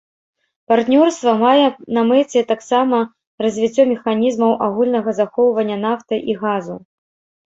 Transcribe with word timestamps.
Партнёрства 0.71 1.33
мае 1.41 1.65
на 1.97 2.03
мэце 2.11 2.39
таксама 2.51 3.01
развіццё 3.47 3.85
механізмаў 3.91 4.55
агульнага 4.69 5.09
захоўвання 5.19 5.77
нафты 5.85 6.15
і 6.33 6.37
газу. 6.41 6.75